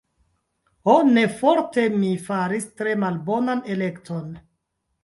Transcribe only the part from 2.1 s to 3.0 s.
faris tre